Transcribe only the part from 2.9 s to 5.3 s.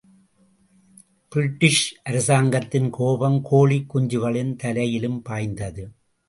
கோபம் கோழிக் குஞ்சுகளின் தலையிலும்